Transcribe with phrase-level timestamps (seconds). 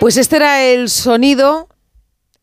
[0.00, 1.68] Pues este era el sonido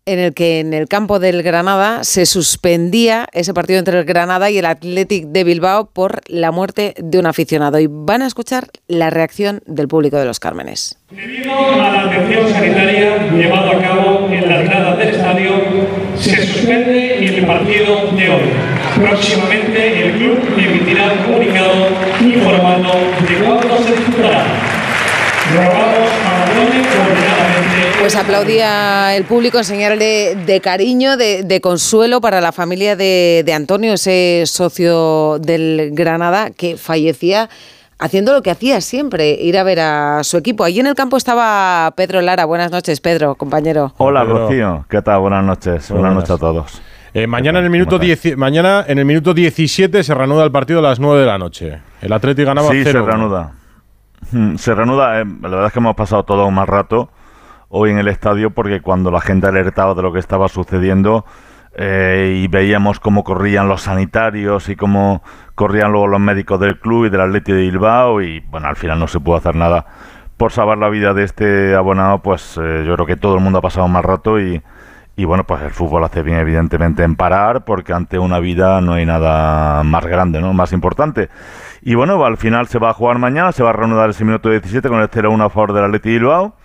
[0.06, 4.52] en el que en el campo del Granada se suspendía ese partido entre el Granada
[4.52, 7.80] y el Athletic de Bilbao por la muerte de un aficionado.
[7.80, 11.00] Y van a escuchar la reacción del público de los Cármenes.
[11.10, 15.52] Debido a la atención sanitaria llevada a cabo en las gradas del estadio,
[16.16, 18.50] se suspende el partido de hoy.
[19.02, 21.88] Próximamente el club emitirá un comunicado
[22.22, 22.94] informando
[23.28, 24.46] de cuándo se disputará.
[28.08, 32.96] Pues aplaudía el público en señal de, de cariño, de, de consuelo para la familia
[32.96, 37.50] de, de Antonio, ese socio del Granada que fallecía
[38.00, 40.64] haciendo lo que hacía siempre, ir a ver a su equipo.
[40.64, 42.46] Allí en el campo estaba Pedro Lara.
[42.46, 43.94] Buenas noches, Pedro, compañero.
[43.98, 44.38] Hola, Pedro.
[44.48, 44.86] Rocío.
[44.90, 45.20] ¿Qué tal?
[45.20, 45.90] Buenas noches.
[45.92, 46.14] Buenas buenas.
[46.16, 46.82] noches a todos.
[47.14, 48.24] Eh, mañana, en el minuto ¿Cómo estás?
[48.24, 51.38] 10 mañana en el minuto 17 se reanuda el partido a las 9 de la
[51.38, 51.82] noche.
[52.02, 53.02] El Atlético ganaba Sí, 0.
[53.02, 53.52] se reanuda.
[54.32, 55.20] Mm, Se reanuda.
[55.20, 57.10] eh, la verdad es que hemos pasado todo un mal rato
[57.70, 61.26] hoy en el estadio porque cuando la gente alertaba de lo que estaba sucediendo
[61.76, 65.22] eh, y veíamos cómo corrían los sanitarios y cómo
[65.56, 69.00] corrían luego los médicos del club y del Atleti de Bilbao y bueno, al final
[69.00, 69.86] no se pudo hacer nada
[70.38, 73.60] por salvar la vida de este abonado, pues eh, yo creo que todo el mundo
[73.60, 74.62] ha pasado mal rato y,
[75.16, 78.94] y bueno, pues el fútbol hace bien evidentemente en parar porque ante una vida no
[78.94, 80.54] hay nada más grande, ¿no?
[80.54, 81.30] Más importante.
[81.82, 84.50] Y bueno, al final se va a jugar mañana, se va a reanudar ese minuto
[84.50, 86.56] 17 con el 0-1 a favor del Atleti Bilbao.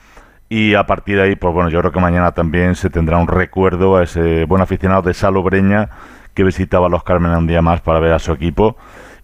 [0.55, 3.27] Y a partir de ahí, pues bueno, yo creo que mañana también se tendrá un
[3.27, 5.89] recuerdo a ese buen aficionado de Salo Breña
[6.34, 8.77] que visitaba a los Carmen un día más para ver a su equipo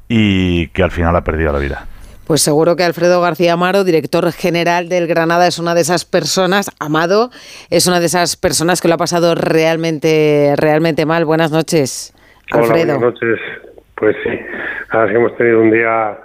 [0.09, 1.87] y que al final ha perdido la vida.
[2.27, 6.71] Pues seguro que Alfredo García Amaro, director general del Granada, es una de esas personas,
[6.81, 7.29] Amado,
[7.69, 11.27] es una de esas personas que lo ha pasado realmente, realmente mal.
[11.27, 12.15] Buenas noches,
[12.51, 12.85] Alfredo.
[12.85, 13.39] Hola, buenas noches.
[13.97, 16.19] Pues sí, la verdad es que hemos tenido un día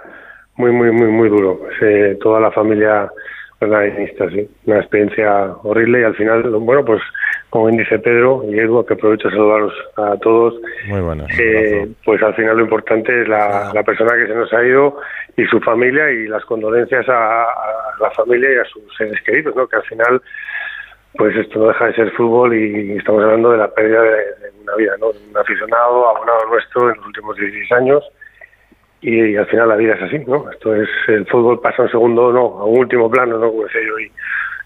[0.56, 1.58] muy, muy, muy, muy duro.
[1.58, 3.10] Pues, eh, toda la familia
[4.30, 4.48] sí.
[4.66, 7.00] Una experiencia horrible y al final, bueno, pues
[7.50, 10.54] como bien dice Pedro y Edu, que aprovecho a saludaros a todos.
[10.88, 11.28] Muy buenas.
[11.38, 14.98] Eh, pues al final lo importante es la, la persona que se nos ha ido
[15.36, 19.54] y su familia y las condolencias a, a la familia y a sus seres queridos,
[19.54, 19.68] ¿no?
[19.68, 20.22] Que al final,
[21.16, 24.50] pues esto no deja de ser fútbol y estamos hablando de la pérdida de, de
[24.62, 25.12] una vida, ¿no?
[25.12, 28.04] De un aficionado, abonado nuestro en los últimos 16 años
[29.10, 30.50] y, al final la vida es así, ¿no?
[30.50, 33.50] Esto es, el fútbol pasa a un segundo, no, a un último plano, ¿no?
[33.50, 34.10] Como decía yo hoy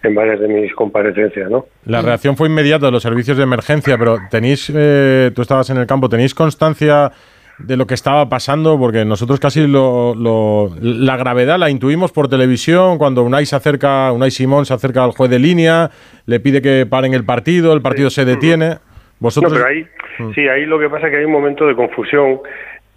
[0.04, 1.66] en varias de mis comparecencias, ¿no?
[1.84, 5.78] La reacción fue inmediata de los servicios de emergencia, pero tenéis, eh, tú estabas en
[5.78, 7.10] el campo, ¿tenéis constancia
[7.58, 8.78] de lo que estaba pasando?
[8.78, 14.12] Porque nosotros casi lo, lo- la gravedad la intuimos por televisión cuando Unai se acerca,
[14.12, 15.90] Unai Simón se acerca al juez de línea,
[16.26, 18.68] le pide que paren el partido, el partido se detiene.
[18.68, 18.80] No,
[19.18, 19.84] Vosotros, pero ahí,
[20.32, 22.38] sí, ahí lo que pasa es que hay un momento de confusión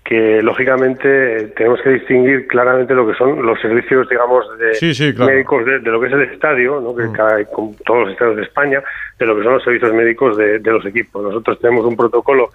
[0.03, 5.13] que lógicamente tenemos que distinguir claramente lo que son los servicios, digamos, de Sí, sí,
[5.13, 5.31] claro.
[5.31, 6.95] médicos de, de lo que es el estadio, ¿no?
[6.95, 8.81] que cada, con todos los estadios de España,
[9.19, 11.23] de lo que son los servicios médicos de, de los equipos.
[11.23, 12.49] Nosotros tenemos un protocolo,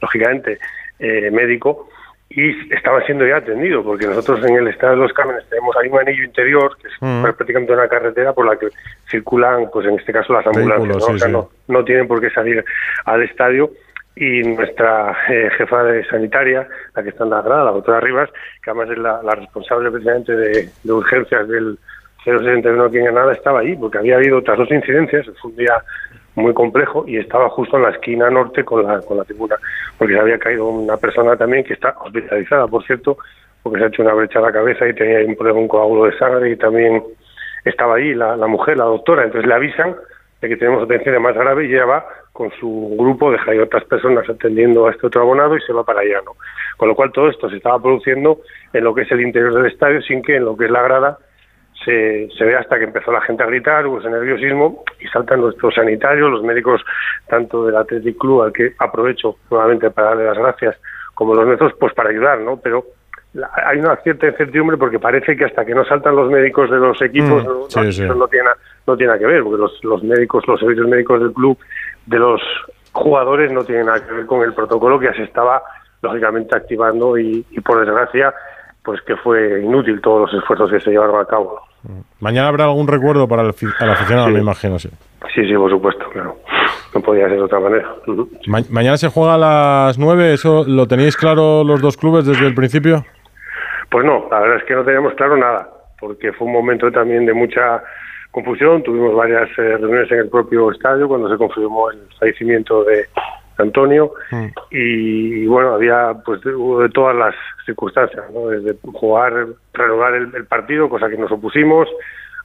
[0.00, 0.58] lógicamente,
[0.98, 1.88] eh, médico
[2.28, 5.88] y estaba siendo ya atendido, porque nosotros en el estadio de los Cármenes tenemos ahí
[5.88, 7.22] un anillo interior, que es Mm.
[7.22, 8.68] prácticamente una carretera por la que
[9.10, 10.96] circulan, pues en este caso, las ambulancias.
[10.96, 11.00] ¿no?
[11.00, 11.32] sí, O sea, sí.
[11.32, 12.62] no, no tienen por qué salir
[13.06, 13.70] al estadio
[14.16, 18.30] y nuestra eh, jefa de sanitaria, la que está en la grada, la doctora Rivas,
[18.62, 21.78] que además es la, responsable precisamente de, de urgencias del
[22.24, 25.74] 061 aquí en Granada, estaba ahí porque había habido otras dos incidencias, fue un día
[26.34, 29.56] muy complejo y estaba justo en la esquina norte con la, con la tribuna,
[29.98, 33.18] porque se había caído una persona también que está hospitalizada, por cierto,
[33.62, 36.04] porque se ha hecho una brecha a la cabeza y tenía un problema, un coágulo
[36.04, 37.02] de sangre y también
[37.64, 39.96] estaba ahí la, mujer, la doctora, entonces le avisan
[40.40, 42.06] de que tenemos atención más grave y ella va
[42.40, 45.84] con su grupo, deja ahí otras personas atendiendo a este otro abonado y se va
[45.84, 46.32] para allá, ¿no?
[46.78, 48.38] Con lo cual todo esto se estaba produciendo
[48.72, 50.80] en lo que es el interior del estadio sin que en lo que es la
[50.80, 51.18] grada
[51.84, 55.42] se, se ve hasta que empezó la gente a gritar, hubo ese nerviosismo y saltan
[55.42, 56.82] nuestros sanitarios, los médicos
[57.28, 60.76] tanto del Athletic Club, al que aprovecho nuevamente para darle las gracias,
[61.14, 62.58] como los nuestros, pues para ayudar, ¿no?
[62.58, 62.84] Pero
[63.34, 66.78] la- hay una cierta incertidumbre porque parece que hasta que no saltan los médicos de
[66.78, 68.02] los equipos, Mm, no, sí, no- sí.
[68.04, 68.48] eso no tiene,
[68.86, 71.56] no tiene nada que ver, porque los, los médicos, los servicios médicos del club,
[72.10, 72.40] de los
[72.92, 75.62] jugadores, no tienen nada que ver con el protocolo que ya se estaba,
[76.02, 78.34] lógicamente, activando y, y por desgracia,
[78.82, 81.60] pues que fue inútil todos los esfuerzos que se llevaron a cabo.
[82.18, 84.32] mañana habrá algún recuerdo para el, al aficionado, Sí.
[84.34, 84.90] me imagino, sí.
[85.34, 86.36] Sí, sí, por supuesto, claro.
[86.94, 87.88] No podía ser de otra manera.
[88.48, 92.46] Ma- mañana se juega a las 9, ¿eso lo tenéis claro los dos clubes desde
[92.46, 93.04] el principio?
[93.90, 95.68] Pues no, la verdad es que no teníamos claro nada,
[96.00, 97.82] porque fue un momento también de mucha
[98.30, 98.82] confusión.
[98.82, 103.06] Tuvimos varias eh, reuniones en el propio estadio cuando se confirmó el fallecimiento de
[103.58, 104.12] Antonio
[104.70, 107.34] y, bueno, había pues de, de todas las
[107.66, 108.48] circunstancias, ¿no?
[108.48, 111.88] desde jugar, renovar el, el partido, cosa que nos opusimos,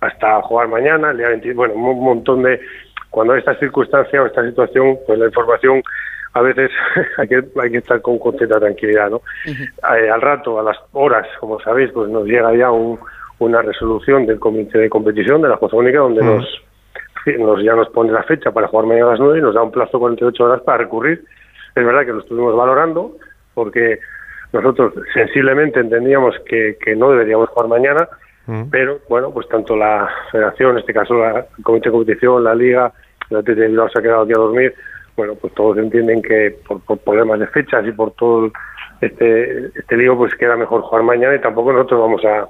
[0.01, 2.59] hasta jugar mañana, el día 20, bueno, un montón de...
[3.09, 5.81] Cuando hay esta circunstancia o esta situación, pues la información
[6.33, 6.69] a veces
[7.17, 9.21] hay que, hay que estar con completa tranquilidad, ¿no?
[9.45, 12.71] Eh, al rato, a las horas, como sabéis, pues nos llega ya
[13.39, 16.45] una resolución del comité de competición de la Jueza Única donde nos,
[17.37, 19.63] nos ya nos pone la fecha para jugar mañana a las 9 y nos da
[19.63, 21.23] un plazo de 48 horas para recurrir.
[21.75, 23.17] Es verdad que lo estuvimos valorando
[23.53, 23.99] porque
[24.53, 28.07] nosotros sensiblemente entendíamos que, que no deberíamos jugar mañana,
[28.69, 32.53] pero bueno, pues tanto la federación, en este caso la, el comité de competición, la
[32.53, 32.93] liga,
[33.31, 33.57] la TT
[33.91, 34.73] se ha quedado aquí a dormir,
[35.17, 38.51] bueno, pues todos entienden que por, problemas de fechas y por todo
[39.01, 42.47] este, este lío, pues queda mejor jugar mañana y tampoco nosotros vamos a,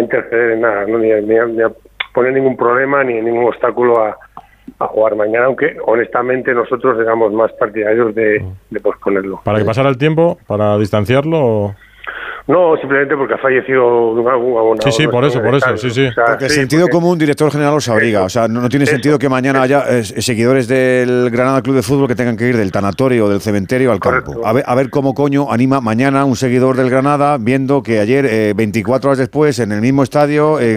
[0.00, 0.98] interceder en nada, ¿no?
[0.98, 1.72] ni, a,
[2.12, 4.16] poner ningún problema ni ningún obstáculo a,
[4.78, 9.40] a jugar mañana, aunque honestamente nosotros éramos más partidarios de, de posponerlo.
[9.44, 10.38] ¿Para que pasara el tiempo?
[10.46, 11.38] ¿Para distanciarlo?
[11.38, 11.74] O...
[12.46, 14.14] No, simplemente porque ha fallecido.
[14.84, 16.08] Sí, sí, por eso, por eso, sí, sí.
[16.14, 18.22] porque el sentido común, director general, os abriga.
[18.22, 22.06] O sea, no, tiene sentido que mañana haya eh, seguidores del Granada Club de Fútbol
[22.06, 24.46] que tengan que ir del tanatorio o del cementerio al campo.
[24.46, 28.54] A ver, a ver cómo coño anima mañana un seguidor del Granada viendo que ayer,
[28.54, 30.60] 24 eh, horas después, en el mismo estadio...
[30.60, 30.76] Eh,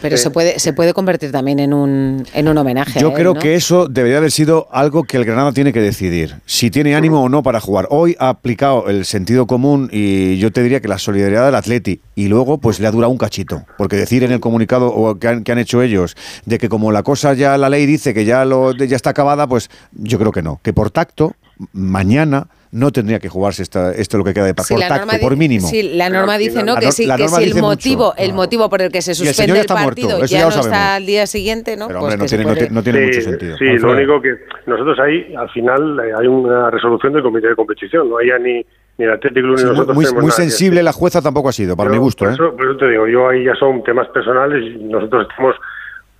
[0.00, 3.00] pero, se, puede, se puede convertir también en un, en un homenaje.
[3.00, 6.36] Yo creo que eso debería haber sido algo que el Granada tiene que decidir.
[6.46, 7.88] Si tiene ánimo o no para jugar.
[7.90, 12.00] Hoy ha aplicado el sentido común y yo te diría que la solidaridad del Atleti.
[12.14, 15.28] Y luego pues le ha durado un cachito, porque decir en el comunicado o que
[15.28, 16.16] han, que han hecho ellos
[16.46, 19.46] de que como la cosa ya la ley dice que ya lo ya está acabada,
[19.46, 21.34] pues yo creo que no, que por tacto
[21.72, 25.66] mañana no tendría que jugarse esta, esto lo que queda de por tacto, por mínimo.
[25.66, 28.92] Sí, la norma dice no que, sí, que si el motivo, el motivo por el
[28.92, 31.88] que se suspende el, partido ya, no está al día siguiente, ¿no?
[31.88, 33.56] Pero, pues no, tiene, no, tiene, mucho sentido.
[33.58, 34.30] Sí, lo único que
[34.66, 38.64] nosotros ahí al final hay una resolución del comité de competición, no hay ni
[39.00, 41.96] ni el Atlético ni nosotros muy, muy sensible la jueza tampoco ha sido, para mi
[41.96, 42.26] gusto.
[42.26, 42.34] Por, ¿eh?
[42.34, 45.56] eso, por eso te digo, yo ahí ya son temas personales y nosotros estamos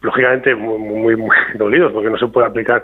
[0.01, 2.83] lógicamente muy, muy, dolidos porque no se puede aplicar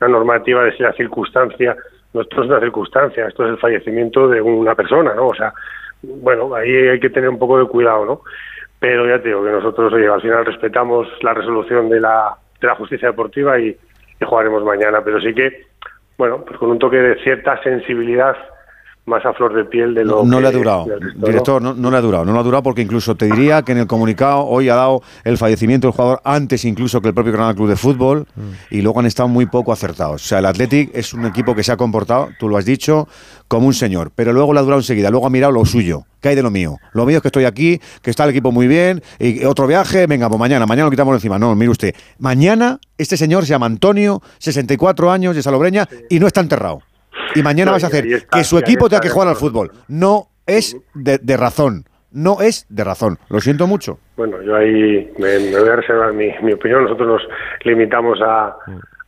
[0.00, 1.76] una normativa de la circunstancia,
[2.12, 5.28] no esto es una circunstancia, esto es el fallecimiento de una persona, ¿no?
[5.28, 5.54] O sea,
[6.02, 8.20] bueno, ahí hay que tener un poco de cuidado, ¿no?
[8.80, 12.66] Pero ya te digo que nosotros oye, al final respetamos la resolución de la, de
[12.66, 15.66] la justicia deportiva y, y jugaremos mañana, pero sí que,
[16.18, 18.36] bueno, pues con un toque de cierta sensibilidad
[19.06, 21.74] más a flor de piel de lo no, le ha durado director ¿no?
[21.74, 23.86] no, le ha durado no le ha durado porque incluso te diría que en el
[23.86, 27.68] comunicado hoy ha dado el fallecimiento del jugador antes incluso que el propio Granada Club
[27.68, 28.74] de Fútbol mm.
[28.74, 31.62] y luego han estado muy poco acertados o sea el Athletic es un equipo que
[31.62, 33.06] se ha comportado tú lo has dicho
[33.46, 36.30] como un señor pero luego le ha durado enseguida luego ha mirado lo suyo ¿Qué
[36.30, 36.78] hay de lo mío?
[36.92, 40.08] Lo mío es que estoy aquí, que está el equipo muy bien, y otro viaje,
[40.08, 41.38] venga, pues mañana, mañana lo quitamos encima.
[41.38, 46.26] No, mire usted, mañana este señor se llama Antonio, 64 años, de Salobreña, y no
[46.26, 46.80] está enterrado
[47.36, 49.70] y mañana vas a hacer que su equipo tenga que jugar al fútbol.
[49.88, 51.84] No es de, razón.
[52.12, 53.18] No es de razón.
[53.28, 53.98] Lo siento mucho.
[54.16, 56.84] Bueno, yo ahí me, voy a reservar mi, opinión.
[56.84, 57.22] Nosotros nos
[57.64, 58.56] limitamos a,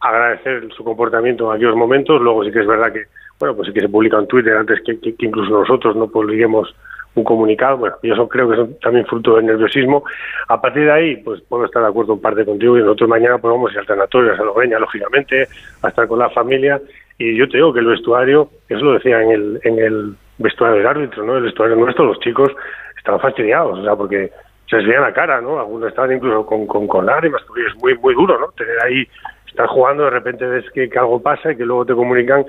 [0.00, 2.20] agradecer su comportamiento en aquellos momentos.
[2.20, 3.04] Luego sí que es verdad que,
[3.38, 6.74] bueno, pues sí que se publica en Twitter antes que, incluso nosotros no publiquemos
[7.14, 7.78] un comunicado.
[7.78, 10.04] Bueno, yo eso creo que es también fruto del nerviosismo.
[10.48, 13.38] A partir de ahí, pues puedo estar de acuerdo en parte contigo y nosotros mañana
[13.38, 15.48] podemos ir al a Salobreña, lógicamente,
[15.82, 16.80] a estar con la familia
[17.18, 20.78] y yo te digo que el vestuario, eso lo decía en el, en el vestuario
[20.78, 21.36] del árbitro, ¿no?
[21.36, 22.50] El vestuario nuestro, los chicos
[22.96, 24.30] estaban fastidiados, o sea, porque
[24.70, 25.58] se les veía la cara, ¿no?
[25.58, 28.48] Algunos estaban incluso con, con, con lágrimas, porque es muy, muy duro, ¿no?
[28.52, 29.08] Tener ahí,
[29.48, 32.44] estar jugando, de repente ves que, algo pasa y que luego te comunican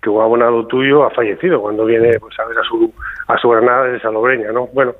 [0.00, 2.92] que un abonado tuyo ha fallecido cuando viene pues, a ver a su,
[3.26, 4.68] a su granada de Salobreña, ¿no?
[4.68, 4.94] Bueno,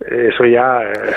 [0.00, 1.12] eso ya eh,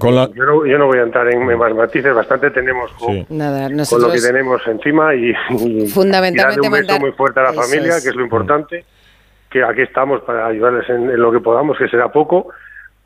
[0.00, 2.14] yo, no, yo, no, voy a entrar en, más matices.
[2.14, 5.34] Bastante tenemos con, lo que tenemos encima y,
[5.88, 8.84] fundamentalmente un beso muy fuerte a la familia que es lo importante
[9.50, 12.50] que aquí estamos para ayudarles en, lo que podamos que será poco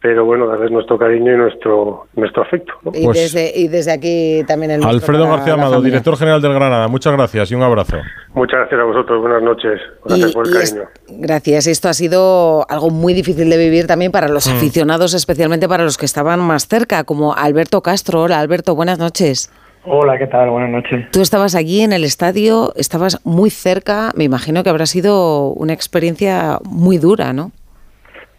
[0.05, 2.75] pero bueno, darles nuestro cariño y nuestro nuestro afecto.
[2.93, 6.89] Y, pues desde, y desde aquí también el Alfredo García Amado, director general del Granada,
[6.89, 7.97] muchas gracias y un abrazo.
[8.35, 10.83] Muchas gracias a vosotros, buenas noches, gracias por el cariño.
[11.09, 14.57] gracias, esto ha sido algo muy difícil de vivir también para los mm.
[14.57, 18.25] aficionados, especialmente para los que estaban más cerca, como Alberto Castro.
[18.25, 19.51] Hola Alberto, buenas noches.
[19.87, 20.51] Hola, ¿qué tal?
[20.51, 21.11] Buenas noches.
[21.13, 25.73] Tú estabas allí en el estadio, estabas muy cerca, me imagino que habrá sido una
[25.73, 27.53] experiencia muy dura, ¿no?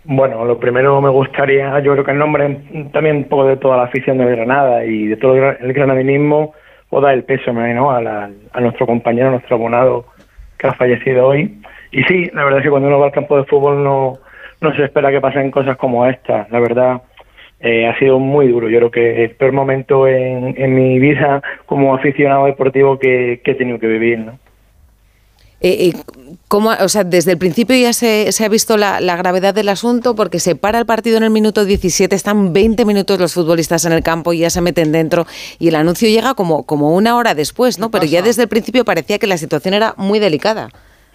[0.07, 2.59] Bueno, lo primero me gustaría, yo creo que el nombre
[2.93, 6.53] también un poco de toda la afición de Granada y de todo el granadinismo,
[6.89, 7.89] o da el peso ¿no?
[7.89, 8.29] a,
[8.61, 10.05] nuestro compañero, a nuestro abonado
[10.59, 11.57] que ha fallecido hoy.
[11.91, 14.13] Y sí, la verdad es que cuando uno va al campo de fútbol no,
[14.61, 16.51] no se espera que pasen cosas como estas.
[16.51, 17.01] La verdad,
[17.59, 18.69] eh, ha sido muy duro.
[18.69, 23.51] Yo creo que el peor momento en, en mi vida como aficionado deportivo que, que
[23.51, 24.19] he tenido que vivir.
[24.19, 24.37] ¿no?
[25.61, 25.93] Eh,
[26.47, 30.39] ¿cómo, o sea, desde el principio ya se, ha visto la, gravedad del asunto porque
[30.39, 34.03] se para el partido en el minuto 17, están 20 minutos los futbolistas en el
[34.03, 35.25] campo y ya se meten dentro
[35.57, 37.89] y el anuncio llega como, como una hora después, ¿no?
[37.89, 40.69] Pero ya desde el principio parecía que la situación era muy delicada.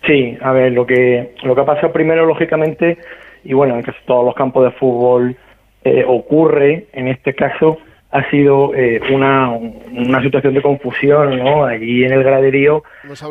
[0.06, 2.98] Sí, a ver, lo que, lo que ha pasado primero, lógicamente,
[3.44, 5.36] y bueno, en casi todos los campos de fútbol
[5.84, 7.78] eh, ocurre, en este caso,
[8.10, 11.64] ha sido eh, una, una situación de confusión, ¿no?
[11.64, 12.82] Allí en el graderío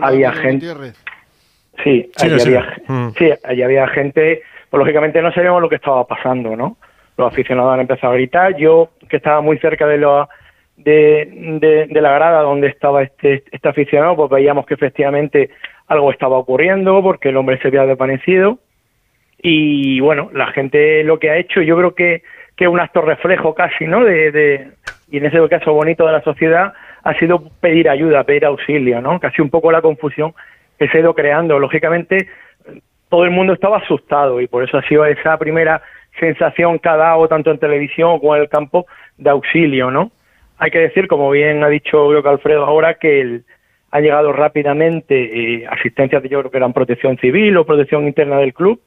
[0.02, 0.68] había gente...
[1.84, 3.10] Sí, allí, había, mm.
[3.18, 6.78] sí, allí había gente, pues lógicamente no sabíamos lo que estaba pasando, ¿no?
[7.18, 10.28] Los aficionados han empezado a gritar, yo que estaba muy cerca de la,
[10.76, 15.52] de, de, la grada donde estaba este, este aficionado, pues veíamos que efectivamente
[15.88, 18.60] algo estaba ocurriendo porque el hombre se había desvanecido
[19.42, 22.24] y bueno, la gente lo que ha hecho, yo creo que
[22.60, 24.04] que un acto reflejo casi, ¿no?
[24.04, 24.68] De,
[25.10, 26.74] y en ese caso bonito de la sociedad
[27.06, 29.18] ha sido pedir ayuda, pedir auxilio, ¿no?
[29.18, 30.34] Casi un poco la confusión
[30.78, 31.58] que se ha ido creando.
[31.58, 32.28] Lógicamente,
[33.08, 35.82] todo el mundo estaba asustado y por eso ha sido esa primera
[36.20, 38.88] sensación ha dado tanto en televisión como en el campo
[39.18, 40.12] de auxilio, ¿no?
[40.58, 43.46] Hay que decir, como bien ha dicho creo que Alfredo ahora, que el,
[43.92, 45.16] ha llegado rápidamente
[45.62, 48.82] eh, asistencias yo creo que eran protección civil o protección interna del club,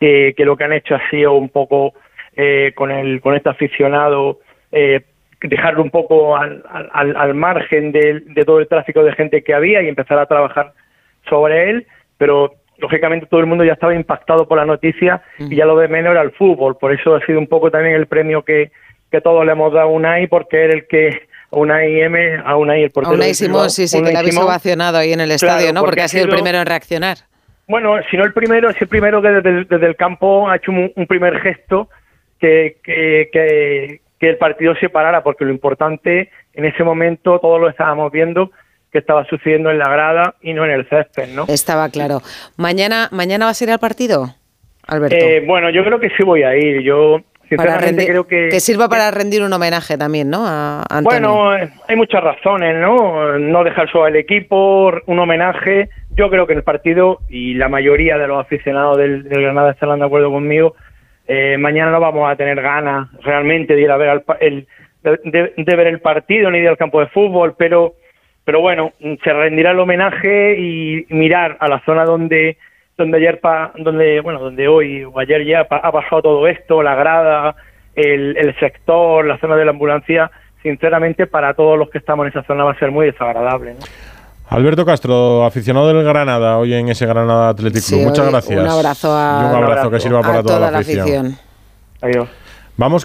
[0.00, 1.92] que lo que han hecho ha sido un poco
[2.36, 4.40] eh, con, el, con este aficionado,
[4.70, 5.00] eh,
[5.40, 6.62] dejarlo un poco al,
[6.92, 10.72] al, margen de, todo el tráfico de gente que había y empezar a trabajar
[11.28, 11.86] sobre él,
[12.18, 15.88] pero lógicamente todo el mundo ya estaba impactado por la noticia y ya lo de
[15.88, 18.70] menos era el fútbol, por eso ha sido un poco también el premio que,
[19.10, 22.82] que todos le hemos dado a Unai, porque era el que Unai M, a Unai
[22.82, 23.12] el portero.
[23.12, 25.82] A Unai Simón, sí, sí, que la habéis ovacionado ahí en el estadio, ¿no?
[25.84, 27.18] Porque, ha sido, el primero en reaccionar.
[27.68, 31.06] Bueno, si no el primero, es el primero que desde, el campo ha hecho un
[31.06, 31.88] primer gesto
[32.40, 38.10] que, que, el partido se parara, porque lo importante en ese momento todos lo estábamos
[38.10, 38.50] viendo
[38.90, 41.44] que estaba sucediendo en la grada y no en el césped, ¿no?
[41.48, 42.22] Estaba claro.
[42.56, 44.34] ¿Mañana, mañana va a ser el partido,
[44.86, 45.16] Alberto?
[45.16, 46.80] Eh, bueno, yo creo que sí voy a ir.
[46.82, 48.48] Yo sinceramente creo que...
[48.48, 50.44] Que sirva para rendir un homenaje también, ¿no?
[50.46, 53.38] A bueno, hay muchas razones, ¿no?
[53.38, 55.90] No dejar solo al equipo, un homenaje.
[56.16, 59.98] Yo creo que el partido, y la mayoría de los aficionados del, del Granada estarán
[59.98, 60.74] de acuerdo conmigo,
[61.28, 64.66] eh, mañana no vamos a tener ganas realmente de ir a ver el,
[65.02, 67.94] de, ver el partido ni ir al campo de fútbol, pero
[68.44, 72.58] pero bueno, se rendirá el homenaje y mirar a la zona donde
[72.96, 76.94] donde ayer pa, donde bueno donde hoy o ayer ya ha pasado todo esto, la
[76.94, 77.56] grada,
[77.94, 80.30] el, el sector, la zona de la ambulancia,
[80.62, 83.74] sinceramente para todos los que estamos en esa zona va a ser muy desagradable.
[84.48, 87.96] Alberto Castro, aficionado del Granada, hoy en ese Granada Atlético.
[87.96, 88.62] Muchas gracias.
[88.62, 91.36] Un abrazo a, y un abrazo que sirva para toda, la afición.
[92.00, 92.28] Adiós.
[92.76, 93.04] Vamos